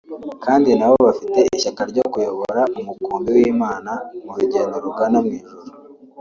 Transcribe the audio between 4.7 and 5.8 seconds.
rugana mu ijuru